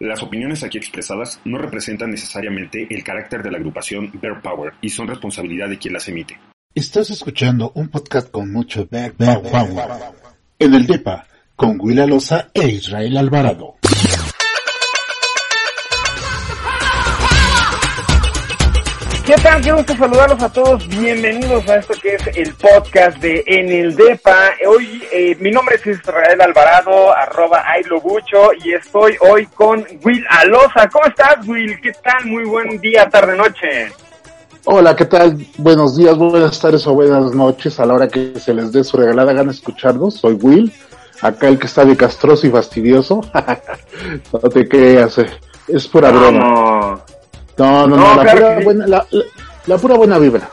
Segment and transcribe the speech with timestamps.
[0.00, 4.90] Las opiniones aquí expresadas no representan necesariamente el carácter de la agrupación Bear Power y
[4.90, 6.38] son responsabilidad de quien las emite.
[6.72, 9.42] Estás escuchando un podcast con mucho Bear Power.
[10.60, 11.26] En el DEPA,
[11.56, 13.77] con Will Alosa e Israel Alvarado.
[19.28, 19.60] ¿Qué tal?
[19.60, 20.88] Quiero gusto saludarlos a todos.
[20.88, 24.52] Bienvenidos a esto que es el podcast de En el Depa.
[24.66, 30.88] Hoy, eh, mi nombre es Israel Alvarado, arroba Ailobucho, y estoy hoy con Will Alosa.
[30.90, 31.78] ¿Cómo estás, Will?
[31.82, 32.24] ¿Qué tal?
[32.24, 33.92] Muy buen día, tarde, noche.
[34.64, 35.36] Hola, ¿qué tal?
[35.58, 38.96] Buenos días, buenas tardes o buenas noches a la hora que se les dé su
[38.96, 40.14] regalada gana escucharnos.
[40.14, 40.72] Soy Will,
[41.20, 43.20] acá el que está de castroso y fastidioso.
[44.32, 45.26] no te creas, eh,
[45.68, 46.30] es pura broma.
[46.30, 47.17] No,
[47.58, 48.86] no, no, la, pura buena,
[49.66, 50.48] la, pura buena vibra.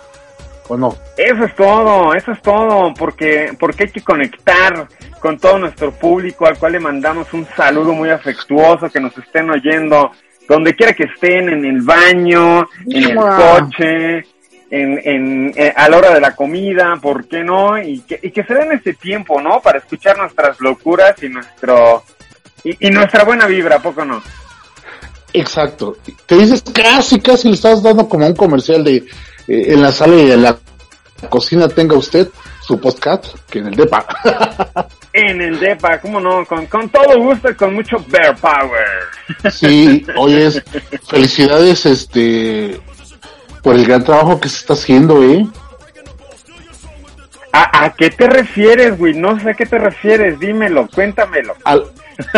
[0.68, 0.96] ¿O no?
[1.16, 4.88] Eso es todo, eso es todo, porque, porque hay que conectar
[5.20, 9.50] con todo nuestro público al cual le mandamos un saludo muy afectuoso, que nos estén
[9.52, 10.12] oyendo
[10.48, 14.26] donde quiera que estén, en el baño, en el coche,
[14.70, 17.78] en, en, eh, a la hora de la comida, ¿por qué no?
[17.78, 19.62] Y que, y que se den este tiempo, ¿no?
[19.62, 22.04] Para escuchar nuestras locuras y nuestro
[22.64, 24.22] y, y nuestra buena vibra, ¿a poco no?
[25.40, 25.98] Exacto.
[26.26, 29.06] Te dices casi, casi le estás dando como un comercial de eh,
[29.48, 30.58] en la sala y en la
[31.30, 32.30] cocina tenga usted
[32.62, 34.06] su podcast que en el DEPA.
[35.14, 36.46] en el DEPA, ¿cómo no?
[36.46, 39.52] Con, con todo gusto y con mucho bear power.
[39.52, 40.50] sí, oye,
[41.08, 42.80] felicidades este
[43.62, 45.46] por el gran trabajo que se está haciendo, ¿eh?
[47.52, 49.14] ¿A, qué te refieres, güey?
[49.14, 51.56] No sé a qué te refieres, dímelo, cuéntamelo.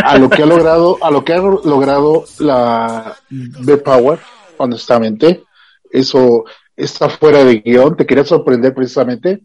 [0.03, 4.19] A lo que ha logrado, a lo que ha logrado la B-Power,
[4.58, 5.44] honestamente,
[5.92, 9.42] eso está fuera de guion, te quería sorprender precisamente,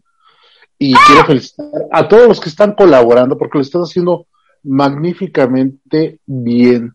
[0.77, 4.27] y quiero felicitar a todos los que están colaborando, porque lo están haciendo
[4.63, 6.93] magníficamente bien.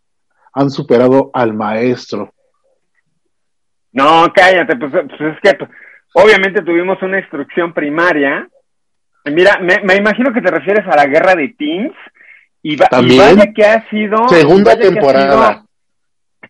[0.53, 2.33] Han superado al maestro.
[3.93, 5.67] No, cállate, pues, pues es que
[6.15, 8.49] obviamente tuvimos una instrucción primaria
[9.25, 11.95] Mira, me, imagino que te refieres a la guerra de Teams.
[12.63, 14.29] Y, vaya que ha sido.
[14.29, 15.65] Segunda temporada.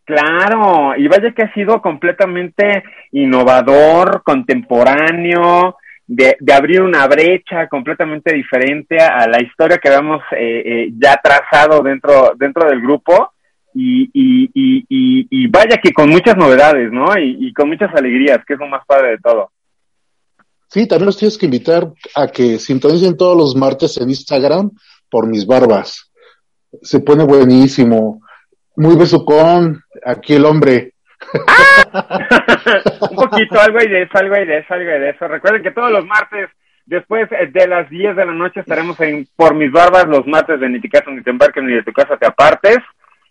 [0.04, 2.82] claro, y vaya que ha sido completamente
[3.12, 5.76] innovador, contemporáneo,
[6.08, 11.20] de, de abrir una brecha completamente diferente a la historia que habíamos eh, eh, ya
[11.22, 13.32] trazado dentro, dentro del grupo.
[13.74, 17.16] Y, y, y, y, vaya que con muchas novedades, ¿no?
[17.16, 19.52] Y, con muchas alegrías, que es lo más padre de todo.
[20.66, 24.70] Sí, también los tienes que invitar a que sintonicen todos los martes en Instagram
[25.10, 26.10] por mis barbas.
[26.82, 28.20] Se pone buenísimo.
[28.76, 30.92] Muy besucón, aquí el hombre.
[33.10, 35.26] Un poquito, algo y de eso, algo y de eso, algo y de eso.
[35.26, 36.48] Recuerden que todos los martes,
[36.86, 40.68] después de las 10 de la noche, estaremos en Por Mis Barbas, los martes de
[40.68, 42.78] Ni te casas, ni te embarques, ni de tu casa te apartes.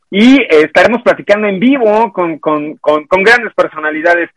[0.09, 4.29] Y eh, estaremos platicando en vivo con, con, con grandes personalidades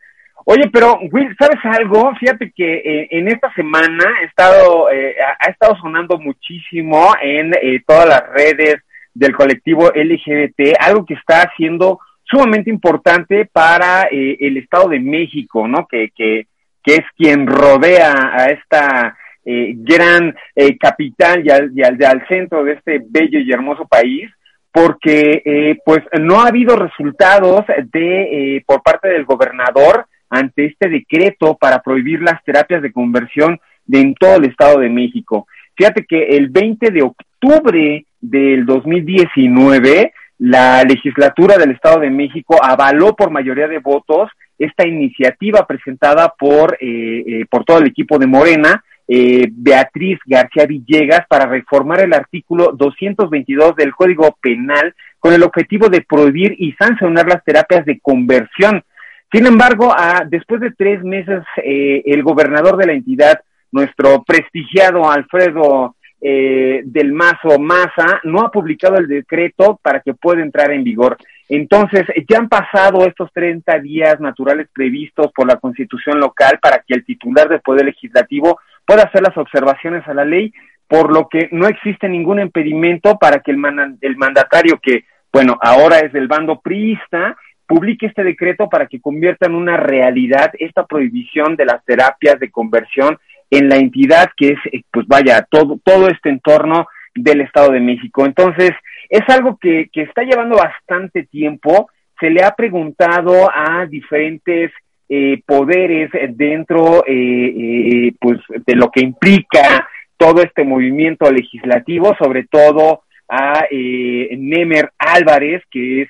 [0.45, 2.13] Oye, pero Will, ¿sabes algo?
[2.19, 7.83] Fíjate que eh, en esta semana he estado, eh, ha estado sonando muchísimo en eh,
[7.85, 8.77] todas las redes
[9.13, 15.85] del colectivo LGBT, algo que está siendo sumamente importante para el Estado de México, ¿no?
[15.85, 16.47] Que, que,
[16.85, 20.33] es quien rodea a esta gran
[20.79, 24.29] capital y al, y al, al centro de este bello y hermoso país
[24.71, 31.83] porque pues no ha habido resultados de por parte del gobernador ante este decreto para
[31.83, 35.45] prohibir las terapias de conversión de en todo el Estado de México.
[35.75, 43.15] Fíjate que el 20 de octubre del 2019, la legislatura del Estado de México avaló
[43.15, 48.27] por mayoría de votos esta iniciativa presentada por, eh, eh, por todo el equipo de
[48.27, 55.43] Morena, eh, Beatriz García Villegas, para reformar el artículo 222 del Código Penal con el
[55.43, 58.83] objetivo de prohibir y sancionar las terapias de conversión
[59.31, 59.95] sin embargo,
[60.27, 63.39] después de tres meses, eh, el gobernador de la entidad,
[63.71, 70.41] nuestro prestigiado Alfredo eh, del Mazo Maza, no ha publicado el decreto para que pueda
[70.41, 71.17] entrar en vigor.
[71.47, 76.93] Entonces, ya han pasado estos 30 días naturales previstos por la Constitución local para que
[76.93, 80.53] el titular del Poder Legislativo pueda hacer las observaciones a la ley,
[80.87, 83.57] por lo que no existe ningún impedimento para que el,
[84.01, 87.37] el mandatario que, bueno, ahora es del bando priista,
[87.71, 92.51] publique este decreto para que convierta en una realidad esta prohibición de las terapias de
[92.51, 93.17] conversión
[93.49, 97.79] en la entidad que es, eh, pues vaya, todo, todo este entorno del Estado de
[97.79, 98.25] México.
[98.25, 98.71] Entonces,
[99.09, 101.89] es algo que, que está llevando bastante tiempo.
[102.19, 104.71] Se le ha preguntado a diferentes
[105.07, 113.03] eh, poderes dentro eh, pues de lo que implica todo este movimiento legislativo, sobre todo
[113.29, 116.09] a eh, Nemer Álvarez, que es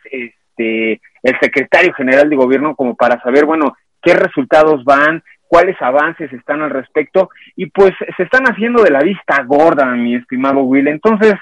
[0.61, 6.33] este el secretario general de gobierno, como para saber, bueno, qué resultados van, cuáles avances
[6.33, 10.87] están al respecto, y pues se están haciendo de la vista gorda, mi estimado Will.
[10.87, 11.35] Entonces,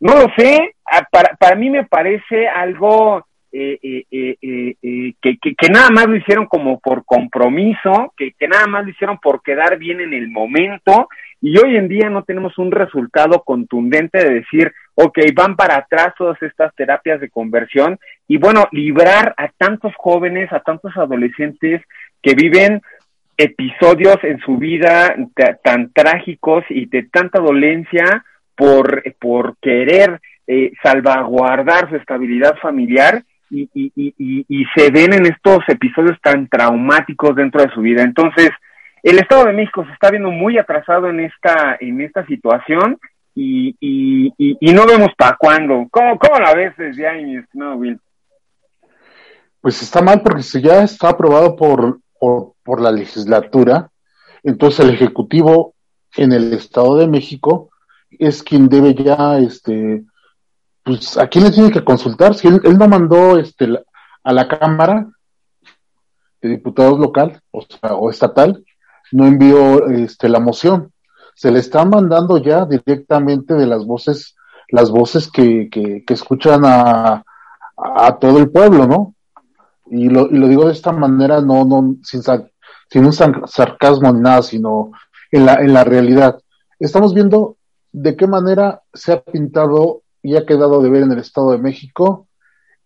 [0.00, 0.74] no lo sé,
[1.12, 4.36] para, para mí me parece algo eh, eh, eh,
[4.82, 8.84] eh que, que, que, nada más lo hicieron como por compromiso, que, que nada más
[8.84, 11.08] lo hicieron por quedar bien en el momento
[11.40, 16.14] y hoy en día no tenemos un resultado contundente de decir, ok, van para atrás
[16.18, 17.98] todas estas terapias de conversión
[18.28, 21.82] y bueno, librar a tantos jóvenes, a tantos adolescentes
[22.22, 22.82] que viven
[23.36, 25.16] episodios en su vida
[25.64, 33.68] tan trágicos y de tanta dolencia por, por querer eh, salvaguardar su estabilidad familiar y,
[33.72, 38.02] y, y, y, se ven en estos episodios tan traumáticos dentro de su vida.
[38.02, 38.50] Entonces,
[39.02, 42.98] el Estado de México se está viendo muy atrasado en esta, en esta situación
[43.34, 45.86] y, y, no vemos para cuándo.
[45.90, 48.00] ¿Cómo, ¿Cómo la ves desde ahí, mi estimado Will?
[49.60, 53.90] Pues está mal porque si ya está aprobado por, por, por la legislatura,
[54.42, 55.74] entonces el Ejecutivo
[56.16, 57.70] en el Estado de México
[58.10, 60.02] es quien debe ya, este,
[60.82, 62.34] pues, ¿a quién le tiene que consultar?
[62.34, 63.68] Si él, él no mandó este,
[64.24, 65.06] a la Cámara
[66.42, 68.64] de Diputados local o, sea, o estatal,
[69.12, 70.92] no envió este, la moción.
[71.34, 74.36] Se le está mandando ya directamente de las voces,
[74.68, 77.24] las voces que, que, escuchan a,
[77.76, 79.14] a, todo el pueblo, ¿no?
[79.86, 84.20] Y lo, y lo digo de esta manera, no, no, sin, sin un sarcasmo ni
[84.20, 84.92] nada, sino
[85.30, 86.38] en la, en la realidad.
[86.78, 87.56] Estamos viendo
[87.92, 91.58] de qué manera se ha pintado y ha quedado de ver en el Estado de
[91.58, 92.28] México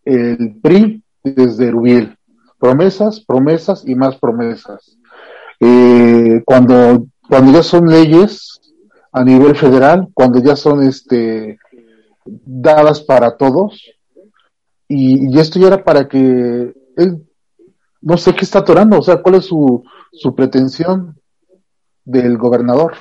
[0.04, 2.16] el PRI desde Rubiel.
[2.58, 4.96] Promesas, promesas y más promesas
[5.66, 8.60] eh, cuando, cuando ya son leyes
[9.12, 11.58] a nivel federal, cuando ya son este,
[12.26, 13.82] dadas para todos,
[14.88, 17.26] y, esto ya era para que él,
[18.02, 19.82] no sé qué está atorando, o sea, cuál es su,
[20.12, 21.18] su pretensión
[22.04, 22.96] del gobernador.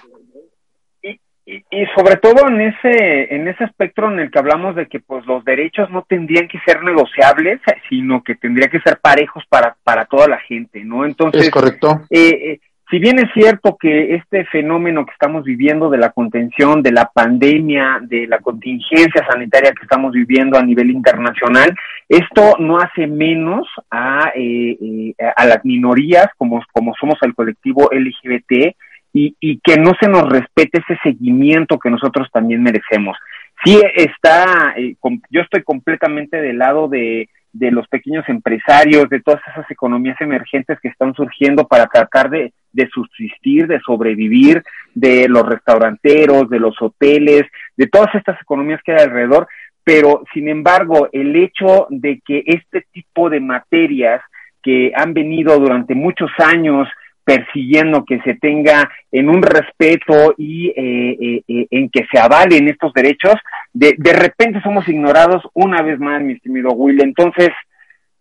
[1.46, 1.62] Y,
[1.94, 5.44] sobre todo en ese en ese espectro en el que hablamos de que pues los
[5.44, 7.60] derechos no tendrían que ser negociables
[7.90, 12.00] sino que tendría que ser parejos para para toda la gente no entonces es correcto.
[12.10, 12.60] eh, eh,
[12.90, 17.12] si bien es cierto que este fenómeno que estamos viviendo de la contención de la
[17.14, 21.76] pandemia de la contingencia sanitaria que estamos viviendo a nivel internacional
[22.08, 27.90] esto no hace menos a eh, eh a las minorías como como somos el colectivo
[27.92, 28.78] LGBT
[29.14, 33.18] y, y que no se nos respete ese seguimiento que nosotros también merecemos.
[33.64, 34.96] Sí está, eh,
[35.30, 40.80] yo estoy completamente del lado de, de los pequeños empresarios, de todas esas economías emergentes
[40.82, 44.64] que están surgiendo para tratar de, de subsistir, de sobrevivir,
[44.96, 47.44] de los restauranteros, de los hoteles,
[47.78, 49.48] de todas estas economías que hay alrededor,
[49.84, 54.22] pero sin embargo el hecho de que este tipo de materias
[54.64, 56.88] que han venido durante muchos años
[57.24, 62.68] persiguiendo que se tenga en un respeto y eh, eh, eh, en que se avalen
[62.68, 63.36] estos derechos,
[63.72, 67.02] de, de repente somos ignorados una vez más, mi estimado Will.
[67.02, 67.50] Entonces,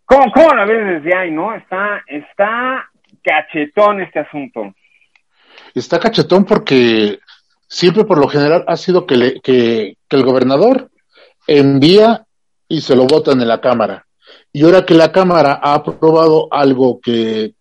[0.04, 1.54] ¿cómo, cómo la ves desde ahí, no?
[1.54, 2.88] Está, está
[3.22, 4.74] cachetón este asunto.
[5.74, 7.18] Está cachetón porque
[7.66, 10.90] siempre por lo general ha sido que, le, que, que el gobernador
[11.46, 12.24] envía
[12.68, 14.06] y se lo votan en la Cámara.
[14.52, 17.54] Y ahora que la Cámara ha aprobado algo que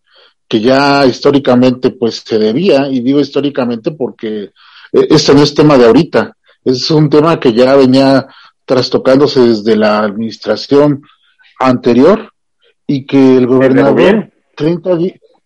[0.52, 4.52] que ya históricamente pues se debía, y digo históricamente porque
[4.92, 8.28] este no es tema de ahorita, es un tema que ya venía
[8.66, 11.04] trastocándose desde la administración
[11.58, 12.34] anterior
[12.86, 14.90] y que el gobernador 30,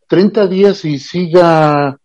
[0.07, 1.95] 30 días y siga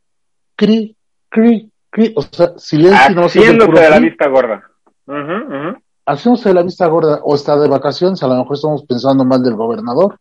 [0.55, 0.95] cri,
[1.31, 4.63] cri, cri, o sea, silencio no Haciéndose de la vista gorda.
[5.07, 5.83] Uh -huh, uh -huh.
[6.05, 9.43] Haciéndose de la vista gorda o está de vacaciones, a lo mejor estamos pensando mal
[9.43, 10.19] del gobernador.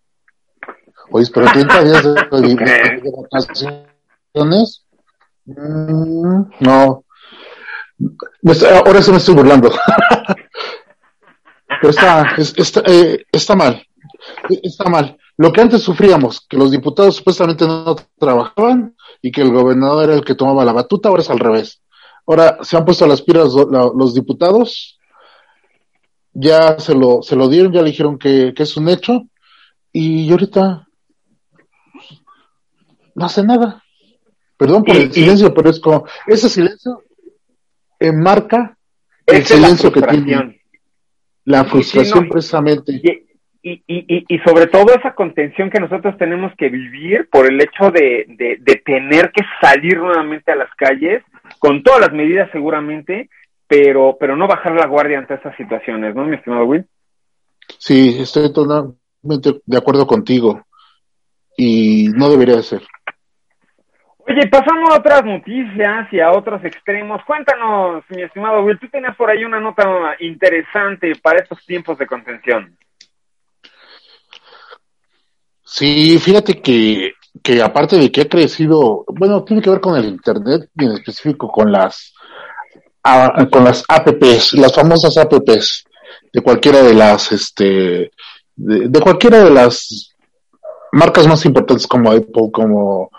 [1.11, 4.85] Oye, pero 30 días de, de, de vacaciones.
[5.45, 7.03] Mm, no.
[8.85, 9.71] Ahora sí me estoy burlando.
[11.81, 13.85] pero está, está, eh, está mal.
[14.49, 15.17] Está mal.
[15.37, 20.13] Lo que antes sufríamos, que los diputados supuestamente no trabajaban y que el gobernador era
[20.15, 21.81] el que tomaba la batuta, ahora es al revés.
[22.27, 24.99] Ahora se han puesto las piras los diputados,
[26.33, 29.23] ya se lo, se lo dieron, ya le dijeron que, que es un hecho,
[29.93, 30.88] y ahorita
[33.19, 33.83] no hace nada.
[34.57, 37.03] Perdón por y, el silencio, y, pero es como, ese silencio
[37.99, 38.77] enmarca
[39.25, 40.61] el silencio que tiene.
[41.45, 43.01] La frustración sí, no, precisamente.
[43.61, 47.91] Y, y, y, sobre todo esa contención que nosotros tenemos que vivir por el hecho
[47.91, 51.23] de, de, de tener que salir nuevamente a las calles,
[51.59, 53.29] con todas las medidas seguramente,
[53.67, 56.85] pero, pero no bajar la guardia ante estas situaciones, ¿no, mi estimado Will?
[57.77, 60.65] Sí, estoy totalmente de acuerdo contigo
[61.57, 62.81] y no debería de ser.
[64.27, 69.15] Oye, pasando a otras noticias y a otros extremos, cuéntanos, mi estimado Will, tú tenías
[69.15, 72.77] por ahí una nota interesante para estos tiempos de contención.
[75.63, 80.05] Sí, fíjate que, que aparte de que ha crecido, bueno, tiene que ver con el
[80.05, 82.13] Internet y en específico con las,
[83.51, 85.85] con las apps, las famosas apps
[86.33, 88.11] de cualquiera de las, este,
[88.55, 90.15] de cualquiera de las
[90.91, 93.11] marcas más importantes como Apple, como,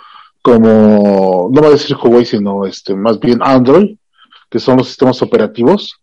[0.42, 3.96] como, no voy a decir Huawei, sino este, más bien Android,
[4.48, 6.00] que son los sistemas operativos,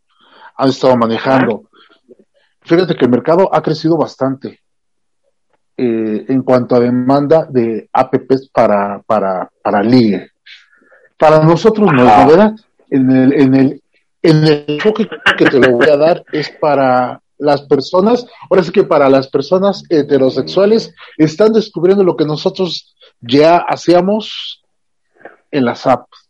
[0.55, 1.63] han estado manejando.
[2.61, 4.61] Fíjate que el mercado ha crecido bastante
[5.77, 10.31] eh, en cuanto a demanda de apps para, para, para ligue.
[11.17, 12.55] Para nosotros no es novedad.
[12.89, 13.83] En el, en el,
[14.21, 18.71] en el enfoque que te lo voy a dar es para las personas, ahora sí
[18.71, 24.63] que para las personas heterosexuales, están descubriendo lo que nosotros ya hacíamos
[25.51, 26.29] en las apps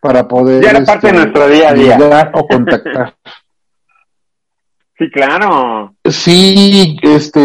[0.00, 3.14] para poder ya era parte de este, nuestro día a día o contactar.
[4.98, 5.94] sí, claro.
[6.04, 7.40] Sí, este,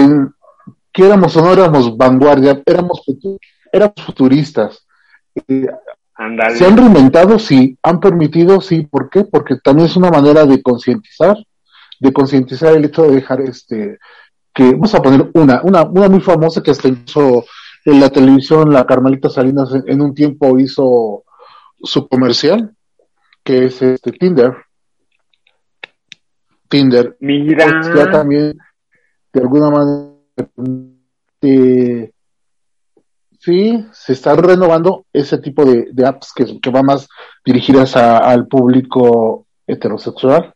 [0.92, 3.04] que éramos o no éramos vanguardia, éramos,
[3.72, 4.86] éramos futuristas.
[5.48, 5.68] Eh,
[6.56, 9.24] se han reinventado, sí, han permitido, sí, ¿por qué?
[9.24, 11.38] Porque también es una manera de concientizar
[12.04, 13.98] de concientizar el hecho de dejar este
[14.54, 17.46] que vamos a poner una, una, una muy famosa que hasta hizo
[17.86, 21.24] en la televisión la Carmelita Salinas en, un tiempo hizo
[21.82, 22.76] su comercial
[23.44, 24.56] que es este Tinder.
[26.70, 27.18] Tinder.
[27.20, 27.82] Mira.
[27.82, 28.58] Pues ya también
[29.34, 30.14] de alguna manera
[31.42, 32.12] eh,
[33.40, 37.08] sí se están renovando ese tipo de, apps que, que van más
[37.44, 40.54] dirigidas al público heterosexual.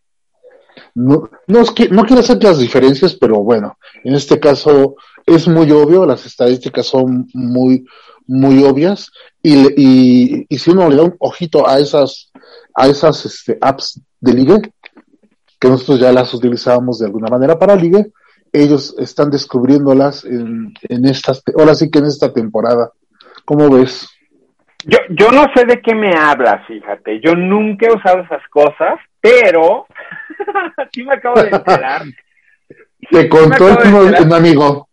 [0.95, 4.95] No, no, es que, no quiero hacer las diferencias, pero bueno, en este caso
[5.27, 7.85] es muy obvio, las estadísticas son muy,
[8.25, 9.11] muy obvias,
[9.43, 12.31] y, y, si uno le da un ojito a esas,
[12.73, 14.61] a esas este, apps de ligue,
[15.59, 18.07] que nosotros ya las utilizábamos de alguna manera para ligue,
[18.53, 22.89] ellos están descubriéndolas en, en estas, ahora sí que en esta temporada.
[23.45, 24.07] ¿Cómo ves?
[24.85, 27.19] Yo, yo no sé de qué me hablas, fíjate.
[27.21, 29.87] Yo nunca he usado esas cosas, pero
[30.93, 32.03] sí me acabo de enterar.
[33.09, 33.65] Te contó
[34.21, 34.86] un amigo.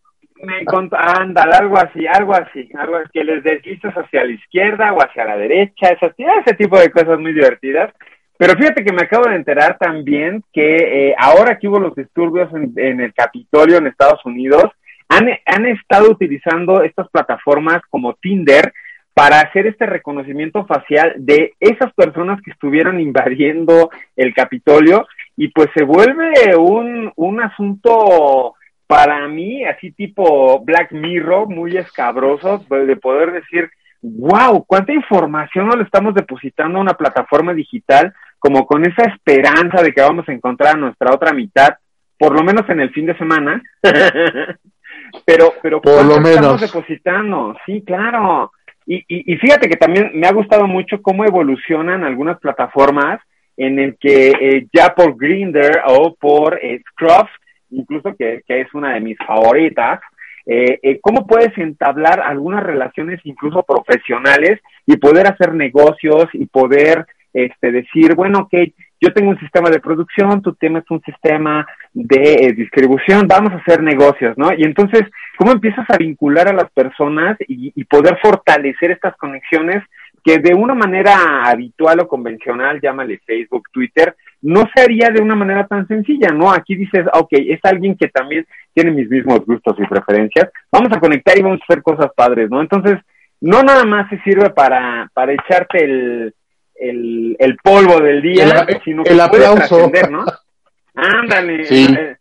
[0.44, 5.02] Me contó, ándale, algo así, algo así, algo que les deslizas hacia la izquierda o
[5.02, 7.92] hacia la derecha, ese, ese tipo de cosas muy divertidas.
[8.36, 10.76] Pero fíjate que me acabo de enterar también que
[11.10, 14.64] eh, ahora que hubo los disturbios en, el Capitolio en Estados Unidos,
[15.08, 18.72] han, han estado utilizando estas plataformas como Tinder
[19.14, 25.68] para hacer este reconocimiento facial de esas personas que estuvieron invadiendo el Capitolio y pues
[25.74, 28.54] se vuelve un, un asunto
[28.86, 33.70] para mí así tipo Black Mirror, muy escabroso, de poder decir,
[34.02, 39.82] wow, cuánta información nos le estamos depositando a una plataforma digital como con esa esperanza
[39.82, 41.76] de que vamos a encontrar a nuestra otra mitad,
[42.18, 43.62] por lo menos en el fin de semana.
[45.24, 46.36] pero, pero por lo menos.
[46.36, 47.56] estamos depositando?
[47.64, 48.52] Sí, claro.
[48.86, 53.18] Y, y, fíjate que también me ha gustado mucho cómo evolucionan algunas plataformas
[53.56, 57.30] en el que eh, ya por Grinder o por eh, Scruff,
[57.74, 60.00] incluso que, es una de mis favoritas,
[60.46, 67.06] eh, eh, cómo puedes entablar algunas relaciones incluso profesionales y poder hacer negocios y poder
[67.32, 68.54] este, decir, bueno, ok,
[69.00, 73.82] yo tengo un sistema de producción, tú tienes un sistema de distribución, vamos a hacer
[73.82, 74.52] negocios, ¿no?
[74.56, 75.02] Y entonces,
[75.36, 79.82] ¿cómo empiezas a vincular a las personas y, y poder fortalecer estas conexiones
[80.24, 85.34] que de una manera habitual o convencional, llámale Facebook, Twitter, no se haría de una
[85.34, 86.52] manera tan sencilla, ¿no?
[86.52, 91.00] Aquí dices, ok, es alguien que también tiene mis mismos gustos y preferencias, vamos a
[91.00, 92.60] conectar y vamos a hacer cosas padres, ¿no?
[92.60, 92.98] Entonces,
[93.40, 96.34] no nada más se sirve para, para echarte el,
[96.74, 99.90] el, el polvo del día, sino que el aplauso.
[100.10, 100.24] ¿no?
[100.94, 102.16] Ándale, eh,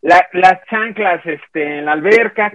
[0.00, 2.52] las chanclas este, en la alberca,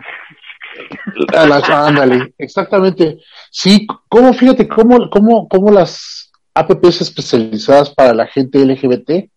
[1.70, 3.18] ándale, exactamente.
[3.52, 9.30] Sí, cómo, fíjate, cómo, cómo, cómo las apps especializadas para la gente LGBT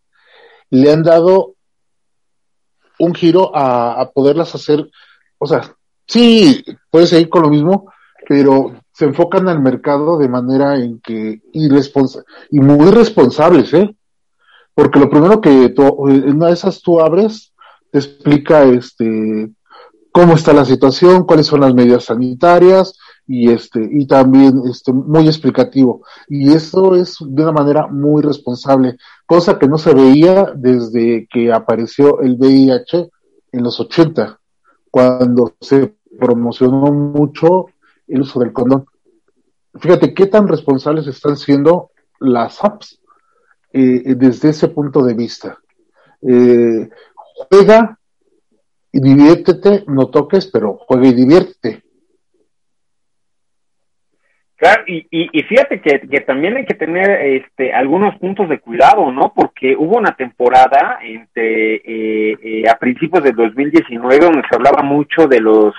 [0.71, 1.55] le han dado
[2.99, 4.91] un giro a, poderlas hacer,
[5.39, 5.75] o sea,
[6.07, 7.93] sí, puedes seguir con lo mismo,
[8.29, 13.95] pero se enfocan al mercado de manera en que irresponsa y muy responsables, ¿eh?
[14.75, 17.55] Porque lo primero que en una de esas tú abres,
[17.91, 19.51] te explica este
[20.13, 25.27] cómo está la situación, cuáles son las medidas sanitarias, y este y también este muy
[25.27, 26.03] explicativo.
[26.29, 31.53] Y eso es de una manera muy responsable cosa que no se veía desde que
[31.53, 33.11] apareció el VIH
[33.53, 34.39] en los 80
[34.91, 37.67] cuando se promocionó mucho
[38.07, 38.87] el uso del condón.
[39.79, 41.91] Fíjate qué tan responsables están siendo
[42.21, 43.01] las apps
[43.73, 45.59] eh, desde ese punto de vista.
[46.23, 46.89] Eh,
[47.51, 47.99] juega
[48.91, 51.86] y diviértete no toques pero juega y diviértete
[54.57, 59.13] Claro, y, y, fíjate que, que, también hay que tener este, algunos puntos de cuidado,
[59.13, 59.31] ¿no?
[59.37, 65.27] Porque hubo una temporada entre, eh, eh, a principios del 2019 donde se hablaba mucho
[65.27, 65.75] de los,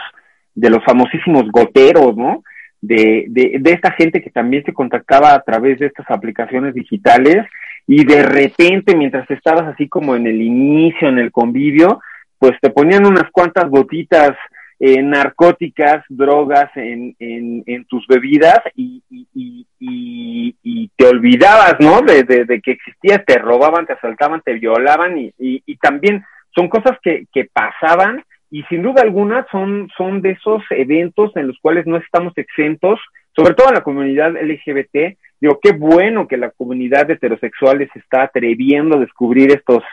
[0.54, 2.44] de los famosísimos goteros, ¿no?
[2.80, 7.48] De, de, de esta gente que también se contactaba a través de estas aplicaciones digitales
[7.88, 12.00] y de repente, mientras estabas así como en el inicio, en el convivio,
[12.38, 14.34] pues te ponían unas cuantas gotitas
[14.80, 22.02] eh, narcóticas, drogas en, en, en, tus bebidas y, y, y, y te olvidabas, ¿no?
[22.02, 26.24] De, de, de, que existías, te robaban, te asaltaban, te violaban y, y, también
[26.56, 31.48] son cosas que, que pasaban y sin duda alguna son, son de esos eventos en
[31.48, 33.00] los cuales no estamos exentos,
[33.36, 35.18] sobre todo en la comunidad LGBT.
[35.42, 39.84] Digo, qué bueno que la comunidad de heterosexuales está atreviendo a descubrir estos,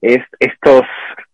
[0.00, 0.82] estos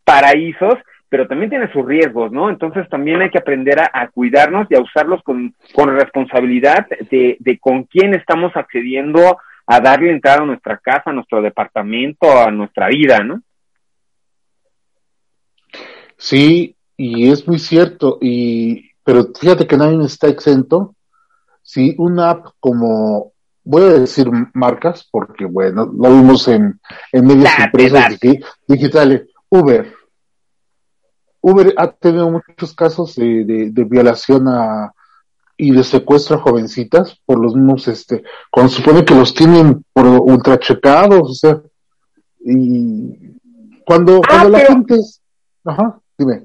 [0.04, 0.74] paraísos
[1.10, 2.48] pero también tiene sus riesgos, ¿no?
[2.48, 7.58] Entonces también hay que aprender a, cuidarnos y a usarlos con, con responsabilidad de, de,
[7.58, 12.88] con quién estamos accediendo a darle entrada a nuestra casa, a nuestro departamento, a nuestra
[12.88, 13.42] vida, ¿no?
[16.16, 20.94] Sí, y es muy cierto, y pero fíjate que nadie está exento.
[21.62, 23.32] Si una app como,
[23.64, 28.18] voy a decir marcas, porque bueno, lo vimos en, en medios empresas
[28.68, 29.92] digitales, Uber,
[31.40, 34.92] Uber ha tenido muchos casos de, de, violación a,
[35.56, 40.06] y de secuestro a jovencitas por los mismos, este, cuando supone que los tienen por
[40.06, 41.60] ultra checados, o sea,
[42.40, 43.36] y
[43.84, 44.94] cuando, ah, cuando la gente
[45.64, 46.42] ajá, dime.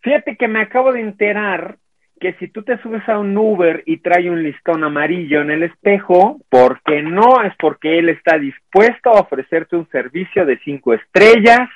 [0.00, 1.78] Fíjate que me acabo de enterar
[2.22, 5.64] que si tú te subes a un Uber y trae un listón amarillo en el
[5.64, 11.68] espejo, porque no es porque él está dispuesto a ofrecerte un servicio de cinco estrellas.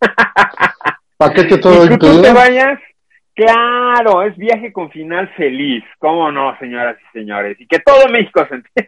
[1.18, 2.78] Paquete todo ¿Y tú te vayas?
[3.34, 5.84] Claro, es viaje con final feliz.
[5.98, 7.60] ¿Cómo no, señoras y señores?
[7.60, 8.86] Y que todo México se entere.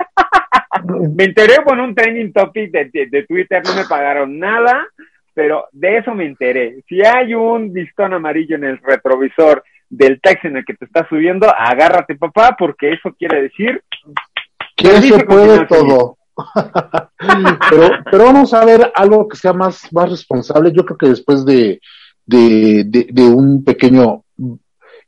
[1.16, 4.86] me enteré con un trending topic de, de, Twitter, no me pagaron nada,
[5.34, 6.82] pero de eso me enteré.
[6.88, 11.08] Si hay un listón amarillo en el retrovisor del taxi en el que te estás
[11.08, 13.82] subiendo, agárrate, papá, porque eso quiere decir
[14.76, 16.16] que se puede todo.
[17.70, 20.72] pero, pero vamos a ver algo que sea más, más responsable.
[20.72, 21.80] Yo creo que después de
[22.26, 24.24] de, de, un pequeño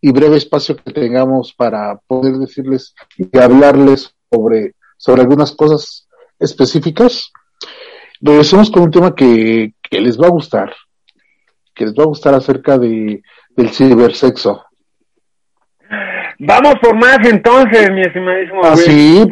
[0.01, 7.31] y breve espacio que tengamos para poder decirles y hablarles sobre, sobre algunas cosas específicas.
[8.21, 10.75] Regresemos con un tema que, que les va a gustar,
[11.75, 13.23] que les va a gustar acerca de,
[13.57, 14.65] del cibersexo.
[16.39, 18.63] Vamos por más entonces, mi estimadísimo.
[18.65, 19.29] ¿Ah, pues,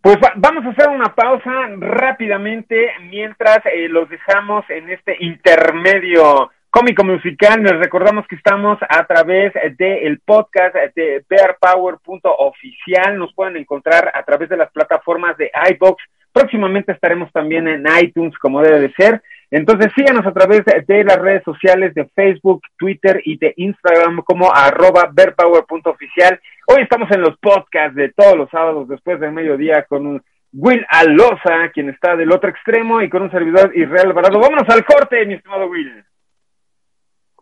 [0.00, 7.04] pues vamos a hacer una pausa rápidamente mientras eh, los dejamos en este intermedio cómico
[7.04, 7.62] musical.
[7.62, 13.18] Les recordamos que estamos a través del podcast de bearpower.oficial.
[13.18, 16.02] Nos pueden encontrar a través de las plataformas de iBox.
[16.32, 19.22] Próximamente estaremos también en iTunes, como debe de ser.
[19.50, 24.52] Entonces síganos a través de las redes sociales de Facebook, Twitter y de Instagram como
[24.52, 26.40] arroba bearpower.oficial.
[26.66, 31.70] Hoy estamos en los podcasts de todos los sábados después del mediodía con Will Alosa,
[31.72, 34.40] quien está del otro extremo, y con un servidor Israel Alvarado.
[34.40, 36.04] Vámonos al corte, mi estimado Will.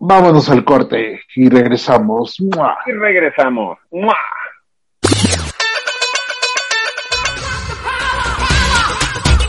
[0.07, 2.37] Vámonos al corte y regresamos.
[2.39, 3.79] Y regresamos.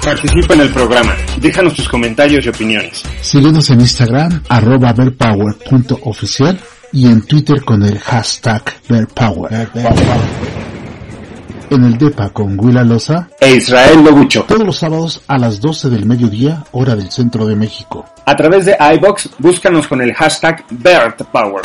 [0.01, 1.13] Participa en el programa.
[1.41, 3.03] Déjanos tus comentarios y opiniones.
[3.19, 6.57] Síguenos en Instagram, arroba verpower.oficial
[6.93, 9.67] y en Twitter con el hashtag verpower
[11.75, 14.43] en el DEPA con Willa Loza e Israel Logucho.
[14.47, 18.05] Todos los sábados a las 12 del mediodía, hora del centro de México.
[18.25, 21.61] A través de iBox, búscanos con el hashtag BertPower.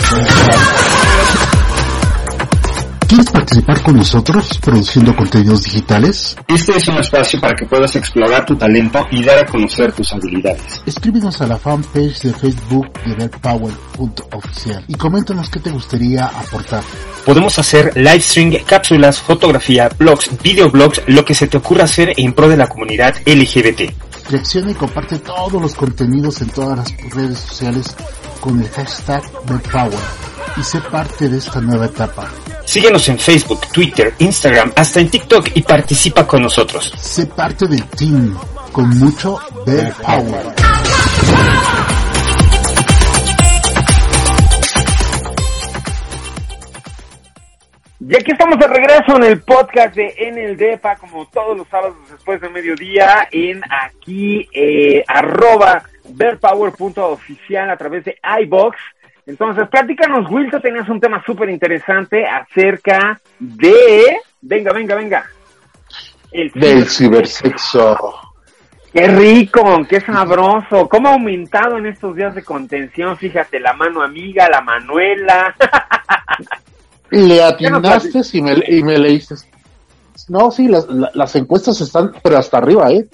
[3.10, 6.36] ¿Quieres participar con nosotros produciendo contenidos digitales?
[6.46, 10.12] Este es un espacio para que puedas explorar tu talento y dar a conocer tus
[10.12, 10.80] habilidades.
[10.86, 16.84] Escríbenos a la fanpage de Facebook de verpower.oficial y coméntanos qué te gustaría aportar.
[17.26, 22.32] Podemos hacer live stream, cápsulas, fotografía, blogs, videoblogs, lo que se te ocurra hacer en
[22.32, 23.92] pro de la comunidad LGBT.
[24.30, 27.96] Reacciona y comparte todos los contenidos en todas las redes sociales
[28.40, 29.98] con el hashtag verpower
[30.56, 32.30] y sé parte de esta nueva etapa.
[32.64, 36.92] Síguenos en Facebook, Twitter, Instagram, hasta en TikTok y participa con nosotros.
[37.00, 38.36] Sé parte del team
[38.70, 40.54] con mucho Bear Power.
[48.10, 51.68] Y aquí estamos de regreso en el podcast de En el Depa, como todos los
[51.68, 58.76] sábados después de mediodía, en aquí, eh, arroba verpower.oficial a través de iBox.
[59.26, 64.16] Entonces, platícanos, Will, tú tenías un tema súper interesante acerca de...
[64.40, 65.24] Venga, venga, venga.
[66.32, 68.18] El Del cibersexo.
[68.92, 70.88] Qué rico, qué sabroso.
[70.88, 73.16] ¿Cómo ha aumentado en estos días de contención?
[73.16, 75.54] Fíjate, la mano amiga, la Manuela.
[77.10, 79.34] Le atinaste y me, y me leíste.
[80.28, 83.08] No, sí, las, las encuestas están, pero hasta arriba, ¿eh?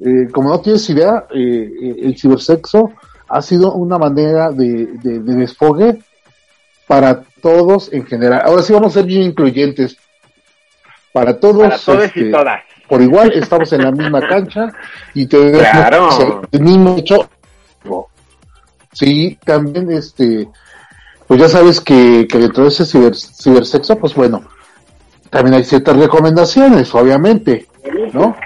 [0.00, 2.92] eh como no tienes idea, eh, eh, el cibersexo
[3.28, 5.98] ha sido una manera de, de, desfogue
[6.86, 8.42] para todos en general.
[8.44, 9.96] Ahora sí vamos a ser bien incluyentes.
[11.12, 11.62] Para todos.
[11.62, 12.60] Para todos y este, todas.
[12.88, 14.72] Por igual, estamos en la misma cancha
[15.14, 16.42] y te claro.
[16.50, 17.28] el mismo hecho.
[18.92, 20.48] Sí, también este
[21.32, 24.42] pues ya sabes que, que dentro de ese cibersexo, pues bueno,
[25.30, 27.68] también hay ciertas recomendaciones, obviamente,
[28.12, 28.36] ¿no?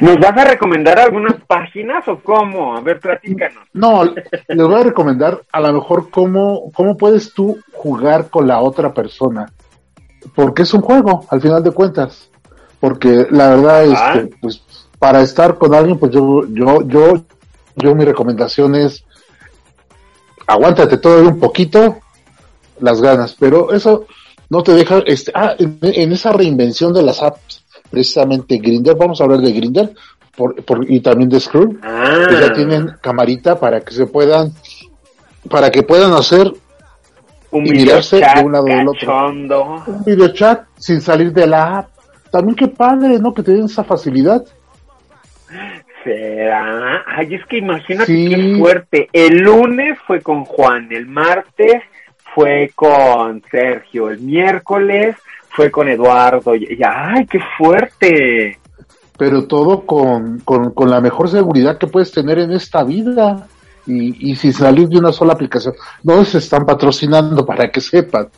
[0.00, 2.74] ¿Nos vas a recomendar algunas páginas o cómo?
[2.74, 3.64] A ver, platícanos.
[3.74, 8.60] No, les voy a recomendar a lo mejor cómo, cómo puedes tú jugar con la
[8.60, 9.52] otra persona.
[10.34, 12.30] Porque es un juego, al final de cuentas.
[12.80, 14.12] Porque la verdad es ah.
[14.14, 14.62] que, pues,
[14.98, 17.26] para estar con alguien, pues yo, yo, yo,
[17.76, 19.04] yo mi recomendación es
[20.50, 21.98] aguántate todo un poquito
[22.80, 24.06] las ganas, pero eso
[24.48, 29.24] no te deja, este, ah, en, esa reinvención de las apps, precisamente Grinder, vamos a
[29.24, 29.94] hablar de Grinder
[30.36, 32.28] por, y también de Screw, ah.
[32.40, 34.52] ya tienen camarita para que se puedan,
[35.48, 36.52] para que puedan hacer
[37.50, 39.28] un y mirarse de un lado del otro.
[39.28, 39.48] Un
[40.78, 41.90] sin salir de la app.
[42.30, 43.34] También qué padre, ¿no?
[43.34, 44.44] Que te den esa facilidad.
[46.04, 47.04] ¿Será?
[47.06, 49.08] Ay, es que imagínate qué fuerte.
[49.12, 51.82] El lunes fue con Juan, el martes
[52.34, 55.16] fue con Sergio, el miércoles
[55.50, 56.54] fue con Eduardo.
[56.54, 58.58] Y, ¡Ay, qué fuerte!
[59.18, 63.46] Pero todo con, con, con, la mejor seguridad que puedes tener en esta vida.
[63.86, 65.74] Y, y sin salir de una sola aplicación.
[66.04, 68.28] No se están patrocinando para que sepan.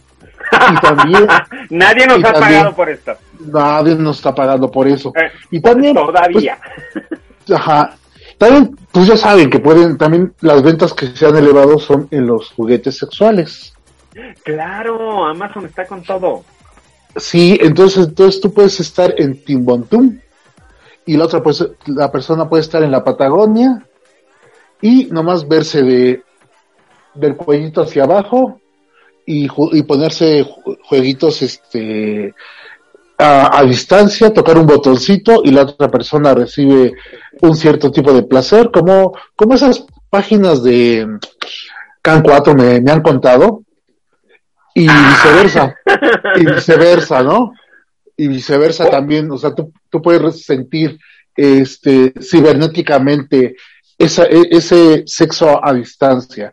[0.72, 1.26] Y también,
[1.70, 3.12] nadie nos ha pagado por esto.
[3.40, 5.12] Nadie nos está pagando por eso.
[5.16, 5.94] Eh, y también.
[5.94, 6.58] Todavía.
[6.92, 7.06] Pues,
[7.50, 7.96] Ajá.
[8.38, 12.26] También, pues ya saben que pueden, también las ventas que se han elevado son en
[12.26, 13.72] los juguetes sexuales.
[14.44, 16.44] Claro, Amazon está con todo.
[17.16, 20.18] Sí, entonces, entonces tú puedes estar en Timbontum
[21.04, 23.86] y la otra pues la persona puede estar en la Patagonia
[24.80, 26.22] y nomás verse de
[27.14, 28.60] del cuellito hacia abajo
[29.26, 30.46] y, y ponerse
[30.84, 32.34] jueguitos este
[33.22, 36.94] a, distancia, tocar un botoncito y la otra persona recibe
[37.40, 41.06] un cierto tipo de placer, como, como esas páginas de
[42.02, 43.62] Can 4 me, me han contado,
[44.74, 45.76] y viceversa,
[46.36, 47.52] y viceversa, ¿no?
[48.16, 50.98] Y viceversa también, o sea, tú, tú puedes sentir
[51.34, 53.56] este cibernéticamente
[53.96, 56.52] esa, e, ese sexo a distancia.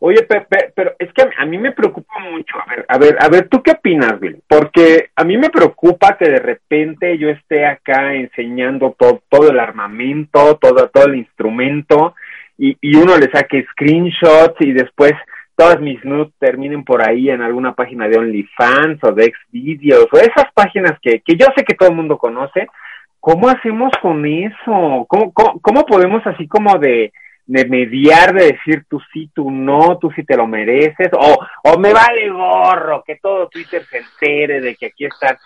[0.00, 2.56] Oye, Pepe, pero es que a mí me preocupa mucho.
[2.58, 4.42] A ver, a ver, a ver, ¿tú qué opinas, Bill?
[4.46, 9.58] Porque a mí me preocupa que de repente yo esté acá enseñando todo, todo el
[9.58, 12.14] armamento, todo, todo el instrumento,
[12.58, 15.12] y, y uno le saque screenshots y después
[15.56, 20.18] todas mis nudes terminen por ahí en alguna página de OnlyFans o de Xvideos o
[20.18, 22.68] esas páginas que, que yo sé que todo el mundo conoce.
[23.20, 25.06] ¿Cómo hacemos con eso?
[25.08, 27.12] ¿Cómo, cómo, cómo podemos así como de
[27.46, 31.78] de mediar, de decir tú sí, tú no, tú sí te lo mereces, o, o
[31.78, 35.36] me vale gorro, que todo Twitter se entere de que aquí están.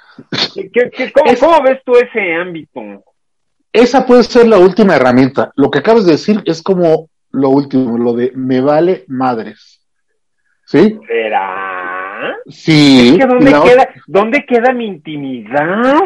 [1.41, 3.05] cómo, ves tú ese ámbito?
[3.73, 5.53] Esa puede ser la última herramienta.
[5.57, 9.87] Lo que acabas de decir es como lo último, lo de me vale madres.
[10.65, 10.99] ¿Sí?
[11.07, 12.37] ¿Será?
[12.49, 13.11] Sí.
[13.11, 16.01] Es que ¿dónde, queda, ¿dónde queda mi intimidad?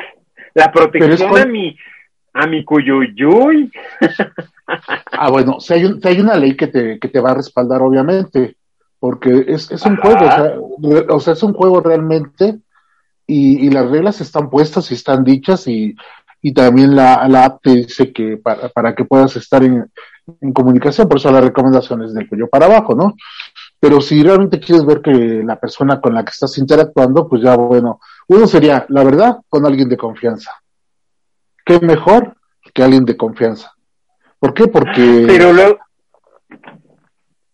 [0.55, 1.77] La protección a mi
[2.35, 3.71] a mi cuyuyuy.
[5.13, 8.57] ah, bueno, si hay, una ley que te, que te va a respaldar, obviamente,
[8.99, 10.55] porque es, es un juego, o sea,
[11.11, 12.61] o sea, es un juego realmente,
[13.27, 15.95] y, y, las reglas están puestas y están dichas, y,
[16.43, 19.91] y también la, la app te dice que para, para que puedas estar en,
[20.41, 23.15] en comunicación, por eso la recomendación es del cuello para abajo, ¿no?
[23.81, 27.57] Pero si realmente quieres ver que la persona con la que estás interactuando, pues ya
[27.57, 30.51] bueno, uno sería, la verdad, con alguien de confianza
[31.65, 32.37] qué mejor
[32.73, 33.74] que alguien de confianza.
[34.45, 34.69] ¿Por qué?
[34.69, 35.25] Porque...
[35.27, 35.79] Pero luego...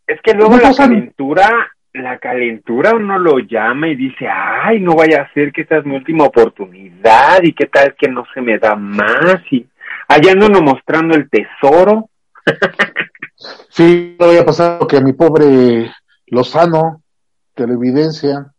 [0.08, 5.22] Es que luego la aventura la calentura uno lo llama y dice, ay, no vaya
[5.22, 8.58] a ser que esta es mi última oportunidad y qué tal que no se me
[8.58, 9.68] da más y
[10.08, 12.10] allá ando uno mostrando el tesoro.
[13.68, 15.92] sí, no voy a pasar que a mi pobre
[16.26, 17.04] Lozano,
[17.54, 18.52] televidencia.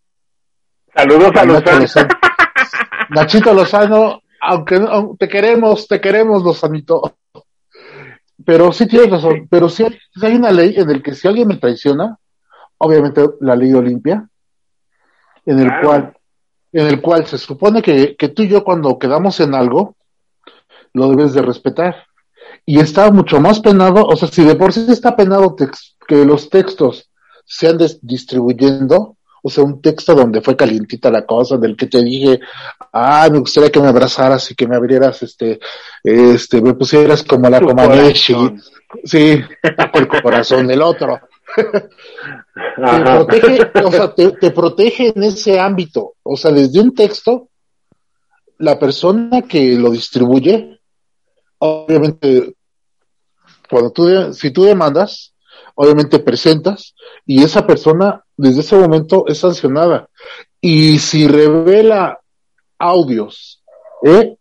[0.95, 1.85] Saludos a Lozano.
[3.09, 4.79] Nachito Lozano, aunque
[5.19, 7.17] te queremos, te queremos, Lozanito.
[8.45, 9.84] Pero sí tienes razón, pero sí
[10.21, 12.17] hay, una ley en el que si alguien me traiciona,
[12.77, 14.27] obviamente la ley Olimpia,
[15.45, 16.17] en el cual,
[16.71, 19.95] en el cual se supone que, que tú y yo cuando quedamos en algo,
[20.93, 21.95] lo debes de respetar.
[22.65, 26.49] Y está mucho más penado, o sea, si de por sí está penado que los
[26.49, 27.10] textos
[27.45, 32.04] se anden distribuyendo, o sea, un texto donde fue calientita la cosa, del que te
[32.04, 32.39] dije,
[32.93, 35.60] ah, me gustaría que me abrazaras y que me abrieras, este,
[36.04, 38.36] este, me pusieras como la Comaneci.
[39.04, 39.41] Sí,
[39.93, 41.19] el corazón del otro.
[41.56, 46.15] te protege, o sea, te, te protege en ese ámbito.
[46.23, 47.49] O sea, desde un texto,
[48.60, 50.80] la persona que lo distribuye,
[51.58, 52.54] obviamente,
[53.69, 55.30] cuando tú, si tú demandas,
[55.81, 56.93] obviamente presentas
[57.25, 60.07] y esa persona desde ese momento es sancionada.
[60.61, 62.19] Y si revela
[62.77, 63.63] audios,
[64.03, 64.37] ¿eh?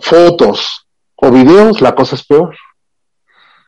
[0.00, 2.56] fotos o videos, la cosa es peor.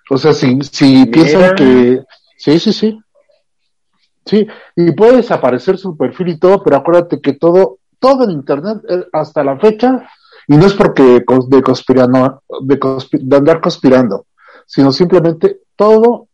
[0.08, 2.02] O sea, si, si piensan que...
[2.38, 2.98] Sí, sí, sí.
[4.24, 8.78] Sí, y puede desaparecer su perfil y todo, pero acuérdate que todo, todo en Internet,
[8.88, 10.08] eh, hasta la fecha,
[10.48, 12.78] y no es porque de, conspirano, de,
[13.12, 14.26] de andar conspirando,
[14.64, 16.28] sino simplemente todo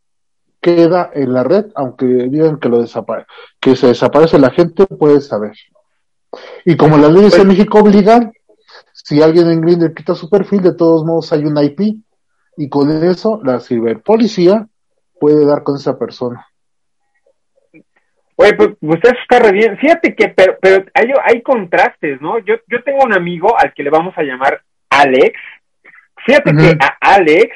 [0.76, 3.26] queda en la red, aunque digan que lo desapare
[3.60, 5.52] que se desaparece la gente, puede saber.
[6.64, 8.32] Y como las leyes en pues México obligan,
[8.92, 11.96] si alguien en Grindr quita su perfil, de todos modos hay un IP,
[12.56, 14.66] y con eso la ciberpolicía
[15.18, 16.46] puede dar con esa persona.
[18.40, 19.76] Oye, pues, pues eso está re bien.
[19.78, 22.38] Fíjate que, pero, pero hay, hay contrastes, ¿no?
[22.38, 25.36] Yo, yo tengo un amigo al que le vamos a llamar Alex.
[26.24, 27.52] Fíjate que a Alex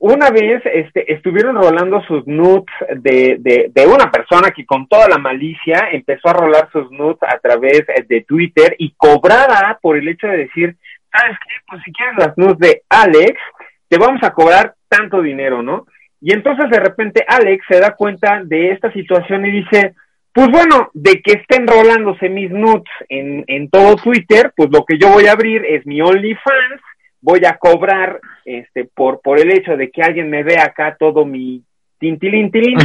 [0.00, 5.08] una vez este, estuvieron rolando sus nudes de, de, de, una persona que con toda
[5.08, 10.06] la malicia empezó a rolar sus nudes a través de Twitter y cobraba por el
[10.06, 10.76] hecho de decir,
[11.12, 11.54] ¿sabes qué?
[11.66, 13.40] Pues si quieres las nudes de Alex,
[13.88, 15.86] te vamos a cobrar tanto dinero, ¿no?
[16.20, 19.94] Y entonces de repente Alex se da cuenta de esta situación y dice,
[20.32, 24.96] pues bueno, de que estén rolándose mis nudes en, en todo Twitter, pues lo que
[24.96, 26.82] yo voy a abrir es mi OnlyFans
[27.20, 31.24] voy a cobrar este por por el hecho de que alguien me vea acá todo
[31.24, 31.62] mi
[31.98, 32.78] tintilín, tilín,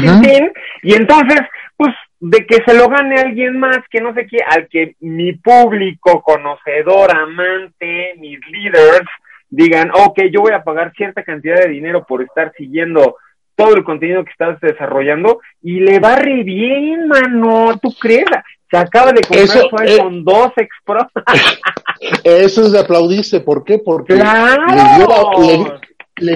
[0.82, 1.40] y entonces,
[1.78, 5.34] pues, de que se lo gane alguien más que no sé qué, al que mi
[5.34, 9.08] público conocedor, amante, mis leaders,
[9.50, 13.18] digan, ok, yo voy a pagar cierta cantidad de dinero por estar siguiendo
[13.56, 18.26] todo el contenido que estás desarrollando y le va re bien, mano, ¿tú crees?
[18.74, 21.08] Se acaba de comprar eso, su iPhone eh, 2 X Pro.
[22.24, 23.42] eso es de aplaudirse.
[23.42, 23.78] ¿Por qué?
[23.78, 24.24] Porque le,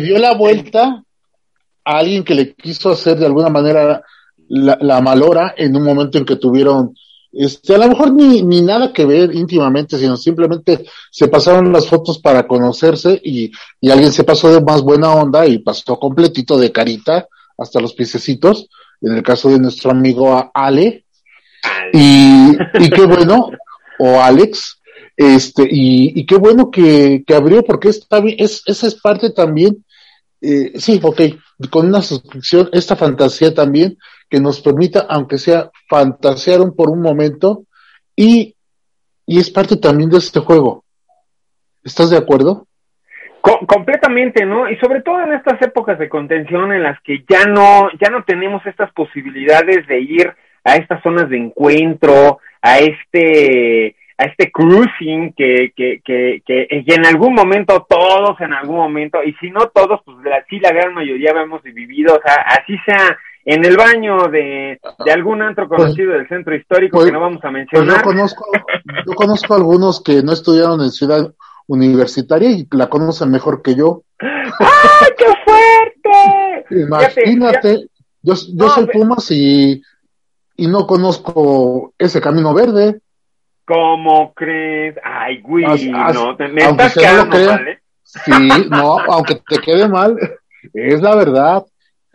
[0.02, 1.04] dio la, vuelta
[1.84, 4.04] a alguien que le quiso hacer de alguna manera
[4.50, 6.94] la, malora en un momento en que tuvieron,
[7.32, 11.88] este, a lo mejor ni, ni nada que ver íntimamente, sino simplemente se pasaron las
[11.88, 16.60] fotos para conocerse y, y alguien se pasó de más buena onda y pasó completito
[16.60, 18.70] de carita hasta los piececitos.
[19.02, 21.07] En el caso de nuestro amigo Ale,
[21.94, 23.52] y, y qué bueno,
[24.00, 24.82] o Alex,
[25.16, 29.84] este, y, y qué bueno que, que abrió, porque está es, esa es parte también,
[30.42, 31.22] eh, sí, ok,
[31.70, 33.98] con una suscripción, esta fantasía también,
[34.30, 37.64] que nos permita, aunque sea, fantasear un, por un momento,
[38.16, 38.56] y,
[39.26, 40.84] y es parte también de este juego.
[41.84, 42.68] ¿Estás de acuerdo?
[43.66, 44.70] completamente, ¿no?
[44.70, 48.24] Y sobre todo en estas épocas de contención en las que ya no, ya no
[48.26, 50.36] tenemos estas posibilidades de ir
[50.68, 57.06] a estas zonas de encuentro, a este a este cruising que, que, que, que, en
[57.06, 60.94] algún momento, todos en algún momento, y si no todos, pues la, sí la gran
[60.94, 65.82] mayoría hemos vivido, o sea, así sea en el baño de, de algún antro pues,
[65.82, 67.88] conocido del centro histórico pues, que no vamos a mencionar.
[67.88, 68.46] Pues yo conozco,
[69.06, 71.32] yo conozco algunos que no estudiaron en ciudad
[71.68, 74.02] universitaria y la conocen mejor que yo.
[74.20, 76.66] ¡Ay, qué fuerte!
[76.82, 77.88] Imagínate,
[78.24, 79.82] yo, yo soy Pumas y
[80.58, 83.00] y no conozco ese camino verde.
[83.66, 84.96] ¿Cómo crees?
[85.04, 87.80] Ay, güey, no, te, me estás quedando mal, ¿eh?
[88.04, 88.32] Sí,
[88.70, 90.18] no, aunque te quede mal,
[90.74, 91.66] es la verdad.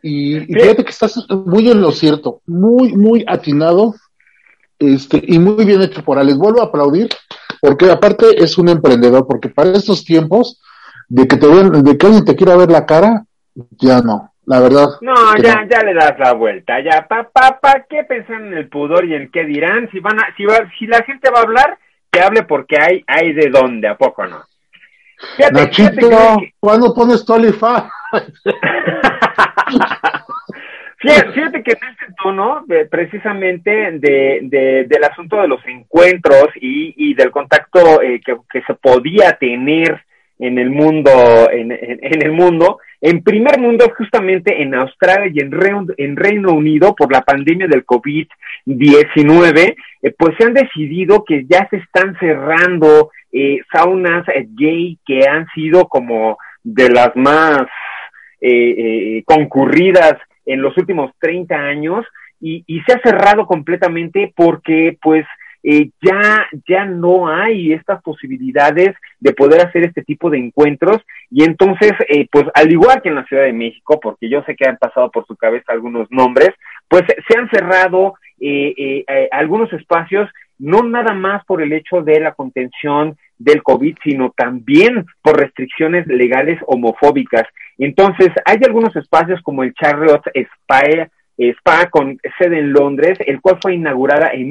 [0.02, 3.94] Y, fíjate que estás muy en lo cierto, muy, muy atinado,
[4.78, 6.38] este, y muy bien hecho por Alex.
[6.38, 7.10] Vuelvo a aplaudir,
[7.60, 10.60] porque aparte es un emprendedor, porque para estos tiempos,
[11.08, 13.26] de que te ven, de que alguien te quiera ver la cara,
[13.78, 14.31] ya no.
[14.44, 14.88] La verdad.
[15.00, 18.68] No, ya, ya le das la vuelta, ya, pa, pa, pa, ¿qué pensan en el
[18.68, 19.88] pudor y en qué dirán?
[19.92, 21.78] Si van a, si va, si la gente va a hablar,
[22.10, 24.42] que hable porque hay, hay de dónde, ¿a poco no?
[25.36, 26.10] Fíjate, Nachito,
[26.58, 27.34] ¿cuándo pones tu
[30.98, 37.14] Fíjate, que en este tono, precisamente de, de, del asunto de los encuentros y, y
[37.14, 40.04] del contacto eh, que, que, se podía tener
[40.42, 45.52] en el mundo, en, en, el mundo, en primer mundo justamente en Australia y en,
[45.52, 51.44] Reino, en Reino Unido por la pandemia del COVID-19, eh, pues se han decidido que
[51.48, 54.26] ya se están cerrando eh, saunas
[54.56, 57.62] gay que han sido como de las más
[59.24, 60.14] concurridas
[60.46, 62.04] en los últimos 30 años
[62.40, 65.24] y, y se ha cerrado completamente porque pues
[65.64, 70.98] eh, ya, ya no hay estas posibilidades de poder hacer este tipo de encuentros
[71.30, 74.56] y entonces, eh, pues al igual que en la Ciudad de México, porque yo sé
[74.56, 76.50] que han pasado por su cabeza algunos nombres,
[76.88, 82.18] pues se han cerrado eh, eh algunos espacios, no nada más por el hecho de
[82.18, 87.44] la contención del COVID, sino también por restricciones legales homofóbicas.
[87.78, 93.58] Entonces, hay algunos espacios como el Charlotte Spa, Spa con sede en Londres, el cual
[93.60, 94.50] fue inaugurada en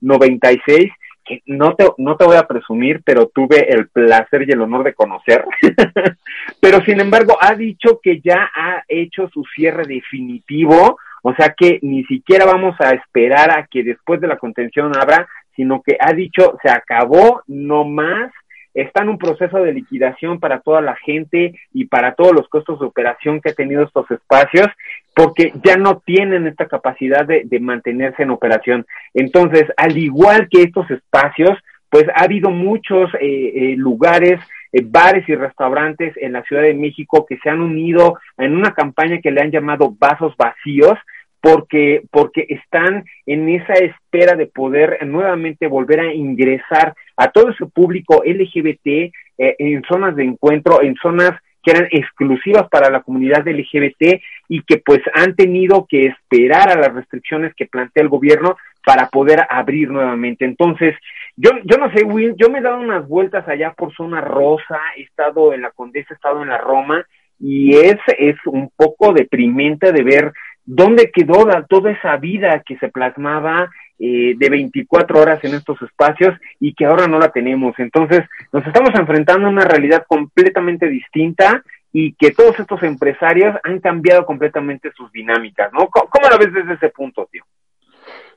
[0.00, 0.90] 1996
[1.24, 4.84] que no te, no te voy a presumir, pero tuve el placer y el honor
[4.84, 5.44] de conocer.
[6.60, 11.78] pero sin embargo, ha dicho que ya ha hecho su cierre definitivo, o sea que
[11.82, 16.12] ni siquiera vamos a esperar a que después de la contención abra, sino que ha
[16.12, 18.32] dicho se acabó, no más,
[18.74, 22.80] está en un proceso de liquidación para toda la gente y para todos los costos
[22.80, 24.68] de operación que ha tenido estos espacios,
[25.14, 28.86] porque ya no tienen esta capacidad de, mantenerse en operación.
[29.14, 31.58] Entonces, al igual que estos espacios,
[31.90, 34.40] pues ha habido muchos eh, eh, lugares,
[34.72, 38.72] eh, bares y restaurantes en la Ciudad de México que se han unido en una
[38.72, 40.96] campaña que le han llamado Vasos Vacíos,
[41.40, 47.66] porque, porque están en esa espera de poder nuevamente volver a ingresar a todo ese
[47.66, 49.12] público LGBT eh,
[49.58, 54.78] en zonas de encuentro, en zonas que eran exclusivas para la comunidad LGBT y que
[54.78, 59.90] pues han tenido que esperar a las restricciones que plantea el gobierno para poder abrir
[59.90, 60.44] nuevamente.
[60.44, 60.94] Entonces,
[61.36, 64.78] yo, yo no sé, Will, yo me he dado unas vueltas allá por zona rosa,
[64.96, 67.04] he estado en la Condesa, he estado en la Roma,
[67.38, 70.32] y es, es un poco deprimente de ver
[70.72, 76.38] dónde quedó toda esa vida que se plasmaba eh, de 24 horas en estos espacios
[76.60, 77.74] y que ahora no la tenemos.
[77.78, 78.20] Entonces,
[78.52, 84.24] nos estamos enfrentando a una realidad completamente distinta y que todos estos empresarios han cambiado
[84.24, 85.88] completamente sus dinámicas, ¿no?
[85.88, 87.42] ¿Cómo, cómo la ves desde ese punto, tío?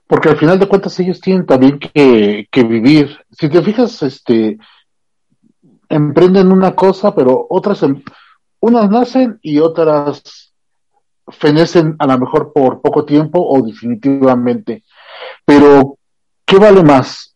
[0.08, 3.16] Porque al final de cuentas ellos tienen también que, que vivir.
[3.30, 4.58] Si te fijas, este,
[5.88, 8.02] emprenden una cosa, pero otras, em,
[8.60, 10.53] unas nacen y otras
[11.28, 14.84] fenecen a lo mejor por poco tiempo o definitivamente.
[15.46, 15.98] Pero,
[16.46, 17.36] ¿qué vale más?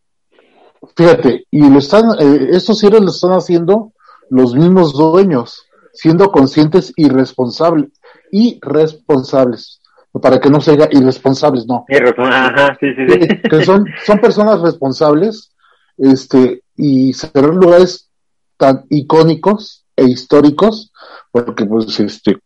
[0.96, 3.94] Fíjate, y lo están, eh, estos cierres lo están haciendo
[4.30, 7.90] los mismos dueños, siendo conscientes y responsables,
[8.32, 9.82] y responsables,
[10.22, 11.86] para que no se diga irresponsables, no.
[12.18, 13.42] Ajá, sí, sí, sí.
[13.50, 15.54] Que son, son personas responsables,
[15.98, 18.10] este, y serán lugares
[18.58, 20.92] tan icónicos e históricos,
[21.32, 22.38] porque pues este,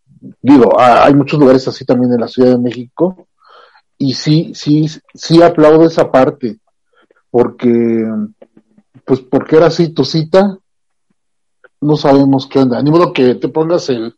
[0.42, 3.28] digo, hay muchos lugares así también en la Ciudad de México
[3.98, 6.58] y sí, sí, sí aplaudo esa parte
[7.30, 8.06] porque,
[9.06, 10.58] pues porque era así tu cita,
[11.80, 14.14] no sabemos qué onda, ni modo que te pongas el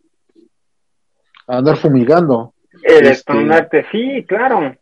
[1.47, 2.53] a andar fumigando.
[2.81, 3.85] El este...
[3.91, 4.75] sí, claro.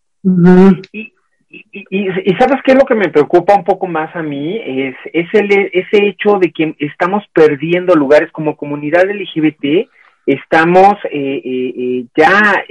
[0.94, 1.14] y,
[1.50, 4.96] y, y, sabes qué es lo que me preocupa un poco más a mí es,
[5.14, 9.90] es el, ese hecho de que estamos perdiendo lugares como comunidad LGBT
[10.26, 12.64] estamos eh, eh, eh, ya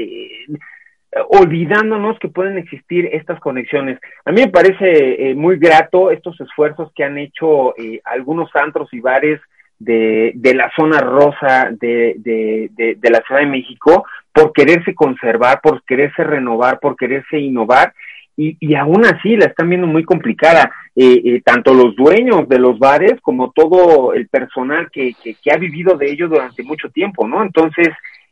[1.29, 3.99] olvidándonos que pueden existir estas conexiones.
[4.25, 9.41] A mí me parece muy grato estos esfuerzos que han hecho algunos antros y bares
[9.81, 15.61] de, de la zona rosa de, de, de, la Ciudad de México por quererse conservar,
[15.61, 17.93] por quererse renovar, por quererse innovar
[18.41, 20.71] y, y aún así la están viendo muy complicada.
[20.97, 25.15] Eh, eh, tanto los dueños de los bares como todo el personal que,
[25.53, 27.43] ha vivido de ello durante mucho tiempo, ¿no?
[27.43, 27.89] Entonces,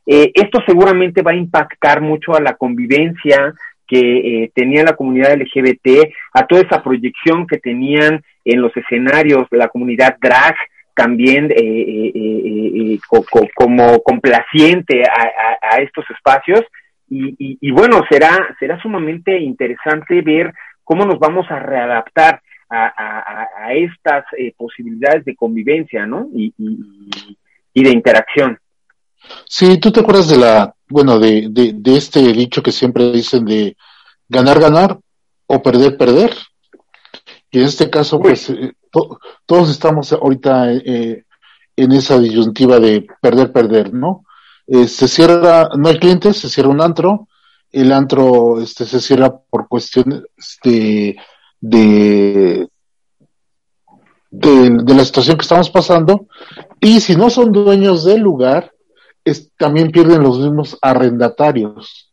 [0.06, 3.52] eh, esto seguramente va a impactar mucho a la convivencia
[3.86, 9.68] que tenía la comunidad LGBT, a toda esa proyección que tenían en los escenarios la
[9.68, 10.54] comunidad drag,
[10.94, 11.48] también
[13.54, 16.60] como complaciente a estos espacios
[17.10, 20.52] y, y, bueno, será, será sumamente interesante ver
[20.84, 26.28] cómo nos vamos a readaptar a, a, estas eh, posibilidades de convivencia, ¿no?
[26.34, 28.58] Y, y, de interacción.
[29.46, 33.44] Sí, tú te acuerdas de la, bueno, de, de, de este dicho que siempre dicen
[33.44, 33.76] de
[34.28, 34.98] ganar, ganar
[35.46, 36.32] o perder, perder.
[37.50, 38.72] Y en este caso, pues, eh,
[39.46, 41.24] todos estamos ahorita eh,
[41.76, 44.24] en esa disyuntiva de perder, perder, ¿no?
[44.68, 47.26] Eh, se cierra, no hay clientes, se cierra un antro,
[47.72, 50.22] el antro este, se cierra por cuestiones
[50.62, 51.16] de,
[51.58, 52.68] de,
[54.30, 56.26] de, la situación que estamos pasando,
[56.80, 58.72] y si no son dueños del lugar,
[59.56, 62.12] también pierden los mismos arrendatarios.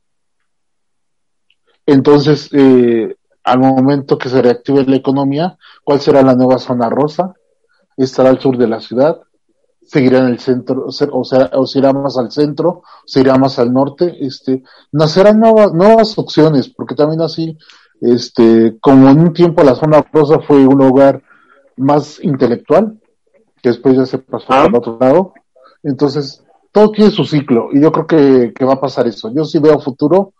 [1.85, 7.33] Entonces, eh, al momento que se reactive la economía, ¿cuál será la nueva zona rosa?
[7.97, 9.21] Estará al sur de la ciudad,
[9.85, 13.59] seguirá en el centro, o, sea, o se irá más al centro, se irá más
[13.59, 17.57] al norte, este, nacerán nuevas, nuevas opciones, porque también así,
[18.01, 21.21] este, como en un tiempo la zona rosa fue un lugar
[21.77, 22.99] más intelectual,
[23.61, 25.33] que después ya se pasó al otro lado,
[25.83, 29.31] entonces todo tiene su ciclo, y yo creo que, que va a pasar eso.
[29.33, 30.33] Yo sí veo futuro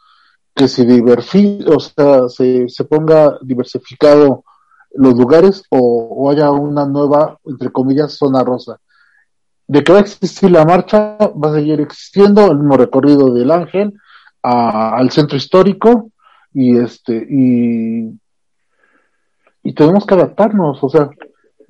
[0.53, 4.43] que se diversi, o sea, se, se ponga diversificado
[4.95, 8.79] los lugares o, o, haya una nueva, entre comillas, zona rosa.
[9.67, 13.51] De que va a existir la marcha, va a seguir existiendo el mismo recorrido del
[13.51, 13.93] Ángel
[14.43, 16.11] a, al centro histórico
[16.53, 18.11] y este y,
[19.63, 21.09] y tenemos que adaptarnos, o sea,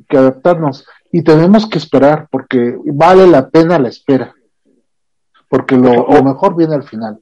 [0.10, 4.36] que adaptarnos y tenemos que esperar porque vale la pena la espera,
[5.48, 7.20] porque lo, lo mejor viene al final.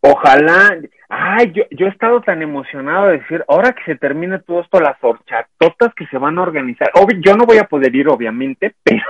[0.00, 0.78] Ojalá,
[1.08, 4.80] ay, yo, yo he estado tan emocionado de decir, ahora que se termine todo esto,
[4.80, 6.90] las horchatotas que se van a organizar,
[7.20, 9.02] yo no voy a poder ir, obviamente, pero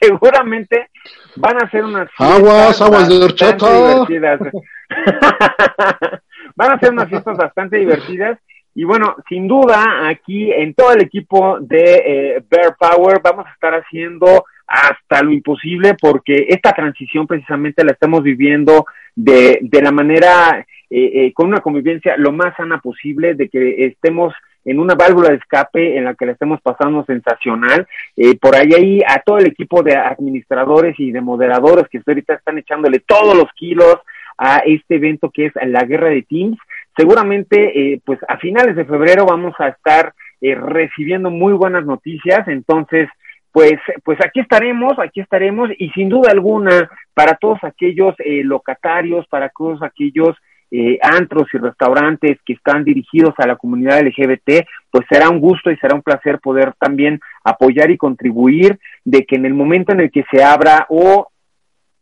[0.00, 0.90] seguramente
[1.36, 3.66] van a ser unas fiestas aguas, aguas de horchata.
[4.06, 4.40] divertidas.
[6.56, 8.38] van a ser unas fiestas bastante divertidas
[8.78, 13.52] y bueno, sin duda, aquí en todo el equipo de eh, Bear Power vamos a
[13.52, 19.92] estar haciendo hasta lo imposible porque esta transición precisamente la estamos viviendo de, de la
[19.92, 24.32] manera, eh, eh, con una convivencia lo más sana posible, de que estemos
[24.66, 27.86] en una válvula de escape en la que la estemos pasando sensacional.
[28.16, 32.34] Eh, por ahí, ahí a todo el equipo de administradores y de moderadores que ahorita
[32.34, 33.96] están echándole todos los kilos
[34.36, 36.58] a este evento que es la guerra de Teams.
[36.96, 42.46] Seguramente, eh, pues a finales de febrero vamos a estar eh, recibiendo muy buenas noticias,
[42.48, 43.08] entonces
[43.52, 49.26] pues, pues aquí estaremos, aquí estaremos y sin duda alguna para todos aquellos eh, locatarios,
[49.28, 50.36] para todos aquellos
[50.70, 55.70] eh, antros y restaurantes que están dirigidos a la comunidad LGBT, pues será un gusto
[55.70, 60.00] y será un placer poder también apoyar y contribuir de que en el momento en
[60.00, 61.28] el que se abra o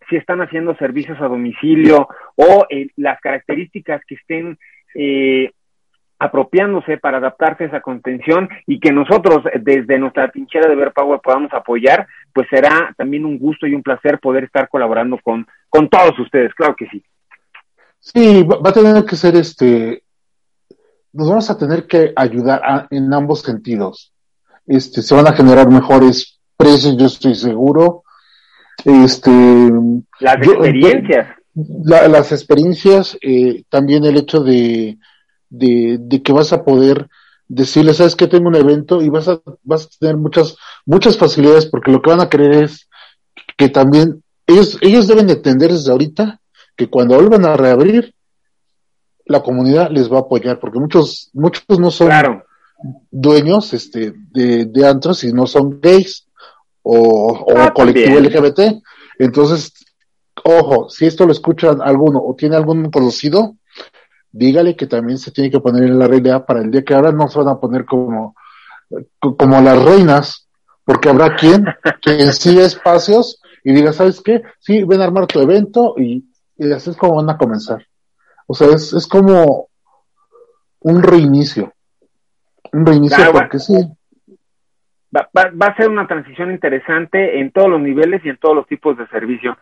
[0.08, 4.58] si están haciendo servicios a domicilio o eh, las características que estén
[4.94, 5.50] eh,
[6.18, 11.20] apropiándose para adaptarse a esa contención y que nosotros desde nuestra trinchera de Ver Power
[11.22, 15.88] podamos apoyar, pues será también un gusto y un placer poder estar colaborando con, con
[15.88, 17.04] todos ustedes, claro que sí.
[18.04, 20.04] Sí, va, a tener que ser este,
[21.14, 24.12] nos vamos a tener que ayudar en ambos sentidos.
[24.66, 28.04] Este, se van a generar mejores precios, yo estoy seguro.
[28.84, 29.30] Este,
[30.20, 31.28] las experiencias.
[31.54, 34.98] las experiencias, eh, también el hecho de,
[35.48, 37.08] de, de que vas a poder
[37.48, 41.64] decirle, sabes que tengo un evento y vas a, vas a tener muchas, muchas facilidades
[41.64, 42.86] porque lo que van a querer es
[43.56, 46.40] que también ellos, ellos deben entender desde ahorita
[46.76, 48.14] que cuando vuelvan a reabrir,
[49.26, 52.42] la comunidad les va a apoyar porque muchos, muchos no son
[53.10, 56.26] dueños este, de, de antros y no son gays
[56.82, 58.82] o, o ah, colectivo LGBT.
[59.18, 59.72] Entonces,
[60.44, 63.56] ojo, si esto lo escuchan alguno o tiene algún conocido,
[64.30, 67.12] dígale que también se tiene que poner en la realidad para el día que ahora
[67.12, 68.34] no se van a poner como,
[69.18, 70.48] como las reinas,
[70.84, 71.64] porque habrá quien
[72.02, 74.42] que siga espacios y diga, ¿sabes qué?
[74.58, 76.24] Sí, ven a armar tu evento y,
[76.56, 77.86] y así es como van a comenzar.
[78.46, 79.68] O sea, es, es como
[80.80, 81.72] un reinicio.
[82.72, 83.74] Un reinicio porque sí.
[85.16, 88.56] Va, va, va, a ser una transición interesante en todos los niveles y en todos
[88.56, 89.56] los tipos de servicio.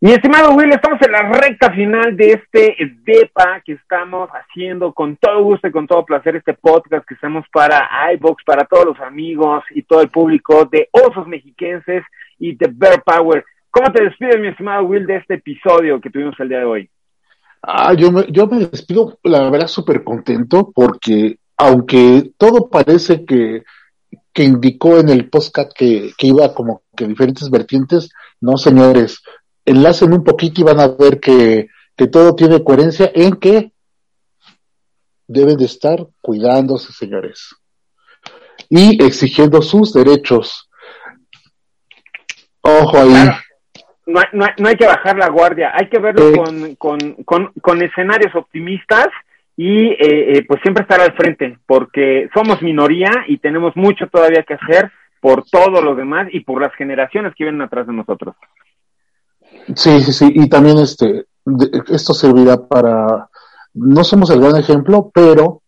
[0.00, 5.16] Mi estimado Will, estamos en la recta final de este DEPA que estamos haciendo con
[5.16, 9.00] todo gusto y con todo placer este podcast que estamos para iBox, para todos los
[9.00, 12.04] amigos y todo el público de Osos Mexiquenses
[12.38, 13.44] y de Bear Power.
[13.78, 16.90] ¿Cómo te despides, mi estimado Will, de este episodio que tuvimos el día de hoy?
[17.62, 23.62] Ah, yo me, yo me despido, la verdad, súper contento porque aunque todo parece que,
[24.32, 28.10] que indicó en el podcast que, que iba como que diferentes vertientes,
[28.40, 29.22] no, señores,
[29.64, 33.72] enlacen un poquito y van a ver que, que todo tiene coherencia en que
[35.28, 37.54] deben de estar cuidándose, señores,
[38.68, 40.68] y exigiendo sus derechos.
[42.60, 43.30] Ojo ahí.
[44.08, 47.82] No, no, no hay que bajar la guardia, hay que verlo con, con, con, con
[47.82, 49.08] escenarios optimistas
[49.54, 49.96] y eh,
[50.38, 54.90] eh, pues siempre estar al frente, porque somos minoría y tenemos mucho todavía que hacer
[55.20, 58.34] por todo lo demás y por las generaciones que vienen atrás de nosotros.
[59.74, 61.26] Sí, sí, sí, y también este,
[61.88, 63.28] esto servirá para,
[63.74, 65.62] no somos el gran ejemplo, pero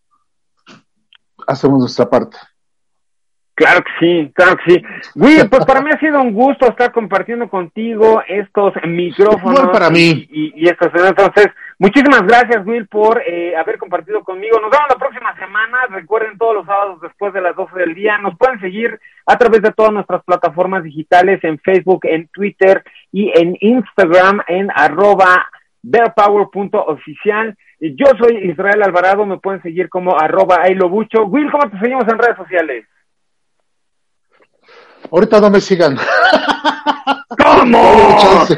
[1.46, 2.38] hacemos nuestra parte.
[3.60, 4.82] Claro que sí, claro que sí.
[5.16, 9.68] Will, pues para mí ha sido un gusto estar compartiendo contigo estos micrófonos.
[9.68, 10.26] para mí.
[10.30, 11.48] Y, y, estos, entonces,
[11.78, 14.58] muchísimas gracias, Will, por eh, haber compartido conmigo.
[14.60, 15.76] Nos vemos la próxima semana.
[15.90, 18.16] Recuerden todos los sábados después de las 12 del día.
[18.16, 22.82] Nos pueden seguir a través de todas nuestras plataformas digitales, en Facebook, en Twitter
[23.12, 25.50] y en Instagram, en arroba
[25.82, 27.58] bearpower.oficial.
[27.78, 31.26] Yo soy Israel Alvarado, me pueden seguir como arroba ailobucho.
[31.26, 32.86] Will, ¿cómo te seguimos en redes sociales?
[35.10, 35.98] Ahorita no me sigan.
[37.28, 38.46] ¿Cómo?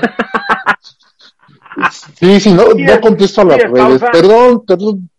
[1.91, 4.03] Sí, sí, no, no contesto a las redes.
[4.13, 5.11] Perdón, perdón.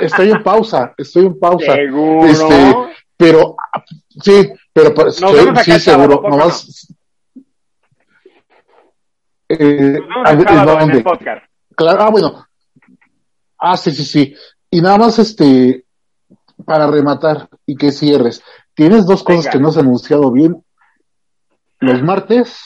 [0.00, 1.74] Estoy en pausa, estoy en pausa.
[1.74, 2.26] ¿Seguro?
[2.26, 2.76] Este,
[3.16, 3.56] pero,
[4.22, 6.22] sí, pero estoy, sí, seguro.
[6.22, 6.94] Nomás.
[9.48, 9.98] Eh,
[10.64, 11.02] ¿dónde?
[11.02, 11.44] podcast.
[11.74, 12.46] Claro, ah, bueno.
[13.58, 14.34] Ah, sí, sí, sí.
[14.70, 15.84] Y nada más, este,
[16.64, 18.42] para rematar y que cierres.
[18.76, 20.62] Tienes dos cosas que no han anunciado bien.
[21.80, 22.60] Los martes.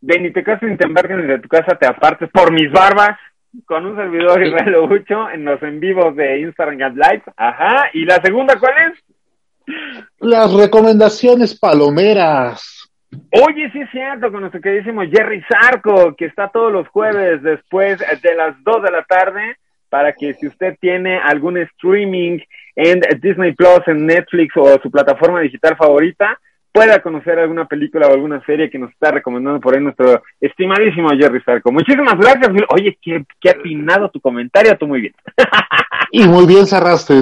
[0.00, 2.70] De ni te casas ni te embarques ni de tu casa te apartes por mis
[2.70, 3.18] barbas
[3.66, 7.24] con un servidor Israel Obucho en los en vivos de Instagram Live.
[7.36, 7.90] Ajá.
[7.92, 9.74] ¿Y la segunda cuál es?
[10.20, 12.88] Las recomendaciones palomeras.
[13.10, 17.98] Oye, sí es cierto, con nuestro queridísimo Jerry Zarco, que está todos los jueves después
[17.98, 19.56] de las 2 de la tarde,
[19.88, 22.38] para que si usted tiene algún streaming
[22.76, 26.38] en Disney Plus, en Netflix o su plataforma digital favorita,
[26.72, 31.10] pueda conocer alguna película o alguna serie que nos está recomendando por ahí nuestro estimadísimo
[31.10, 31.72] Jerry Sarco.
[31.72, 32.66] Muchísimas gracias, Will.
[32.70, 35.14] Oye, qué, qué atinado tu comentario, tú muy bien.
[36.12, 37.14] y muy bien cerraste.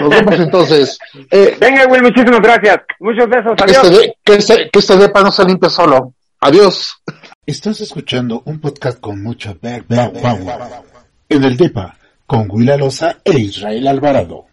[0.00, 0.98] Nos vemos entonces.
[1.30, 2.78] Eh, Venga, Will, muchísimas gracias.
[3.00, 3.52] Muchos besos.
[3.60, 3.82] Adiós.
[3.82, 6.14] Que este, que este, que este depa no se limpie solo.
[6.40, 7.02] Adiós.
[7.44, 10.89] Estás escuchando un podcast con mucho back, back power.
[11.32, 14.46] En el DEPA con Willa Loza e Israel Alvarado.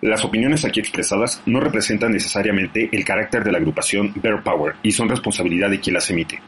[0.00, 4.90] Las opiniones aquí expresadas no representan necesariamente el carácter de la agrupación Bear Power y
[4.90, 6.40] son responsabilidad de quien las emite.